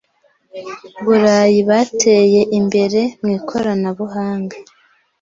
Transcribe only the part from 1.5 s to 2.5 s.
bateye